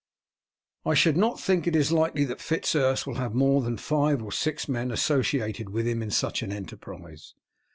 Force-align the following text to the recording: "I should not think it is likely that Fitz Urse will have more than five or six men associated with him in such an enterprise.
"I 0.83 0.95
should 0.95 1.15
not 1.15 1.39
think 1.39 1.67
it 1.67 1.75
is 1.75 1.91
likely 1.91 2.23
that 2.25 2.41
Fitz 2.41 2.73
Urse 2.75 3.05
will 3.05 3.17
have 3.21 3.35
more 3.35 3.61
than 3.61 3.77
five 3.77 4.23
or 4.23 4.31
six 4.31 4.67
men 4.67 4.89
associated 4.89 5.69
with 5.69 5.87
him 5.87 6.01
in 6.01 6.09
such 6.09 6.41
an 6.41 6.51
enterprise. 6.51 7.35